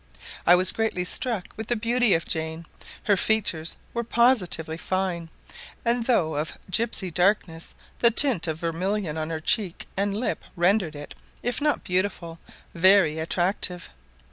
[0.47, 2.65] I was greatly struck with the beauty of Jane;
[3.03, 5.29] her features were positively fine,
[5.85, 10.95] and though of gipsey darkness the tint of vermilion on her cheek and lip rendered
[10.95, 12.39] it, if not beautiful,
[12.73, 13.91] very attractive.